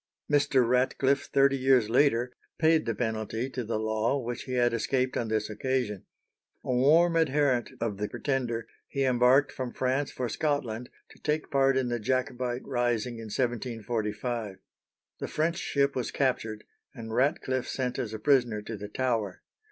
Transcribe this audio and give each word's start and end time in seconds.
Mr. 0.31 0.67
Ratcliffe, 0.67 1.25
thirty 1.31 1.55
years 1.57 1.87
later, 1.87 2.33
paid 2.57 2.87
the 2.87 2.95
penalty 2.95 3.51
to 3.51 3.63
the 3.63 3.77
law 3.77 4.17
which 4.17 4.45
he 4.45 4.53
had 4.53 4.73
escaped 4.73 5.15
on 5.15 5.27
this 5.27 5.47
occasion. 5.47 6.05
A 6.63 6.73
warm 6.73 7.15
adherent 7.15 7.69
of 7.79 7.97
the 7.97 8.09
Pretender, 8.09 8.67
he 8.87 9.03
embarked 9.03 9.51
from 9.51 9.71
France 9.71 10.11
for 10.11 10.27
Scotland 10.27 10.89
to 11.09 11.19
take 11.19 11.51
part 11.51 11.77
in 11.77 11.89
the 11.89 11.99
Jacobite 11.99 12.65
rising 12.65 13.19
in 13.19 13.25
1745. 13.25 14.55
The 15.19 15.27
French 15.27 15.59
ship 15.59 15.95
was 15.95 16.09
captured, 16.09 16.63
and 16.95 17.13
Ratcliffe 17.13 17.67
sent 17.69 17.99
as 17.99 18.11
a 18.11 18.17
prisoner 18.17 18.63
to 18.63 18.75
the 18.75 18.89
Tower. 18.89 19.43